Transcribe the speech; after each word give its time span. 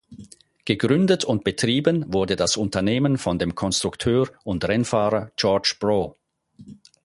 Gegründet 0.65 1.25
und 1.25 1.43
betrieben 1.43 2.11
wurde 2.11 2.35
das 2.35 2.57
Unternehmen 2.57 3.19
von 3.19 3.37
dem 3.37 3.53
Konstrukteur 3.53 4.29
und 4.43 4.67
Rennfahrer 4.67 5.31
George 5.35 5.75
Brough. 5.79 6.15